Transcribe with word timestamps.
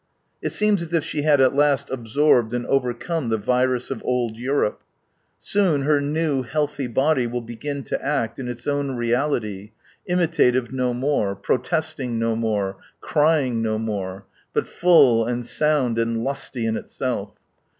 It 0.41 0.51
seems 0.51 0.81
as 0.81 0.95
if 0.95 1.03
she 1.03 1.21
had 1.21 1.39
at 1.41 1.53
last 1.55 1.91
absorbed 1.91 2.55
and 2.55 2.65
overcome 2.65 3.29
the 3.29 3.37
virus 3.37 3.91
of 3.91 4.03
old 4.03 4.35
Europe. 4.35 4.81
Soon 5.37 5.83
her 5.83 6.01
new, 6.01 6.41
healthy 6.41 6.87
body 6.87 7.27
will 7.27 7.43
begin 7.43 7.83
to 7.83 8.03
act 8.03 8.39
in 8.39 8.47
its 8.47 8.65
own 8.65 8.95
reality, 8.95 9.73
imitative 10.07 10.73
no 10.73 10.95
more, 10.95 11.35
protesting 11.35 12.17
no 12.17 12.35
mori, 12.35 12.73
crying 12.99 13.61
no 13.61 13.77
more, 13.77 14.25
but 14.53 14.67
full 14.67 15.23
and 15.27 15.45
sound 15.45 15.99
and 15.99 16.23
lusty 16.23 16.65
in 16.65 16.77
itself. 16.77 17.33